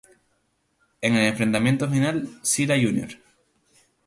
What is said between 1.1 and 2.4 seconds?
el enfrentamiento final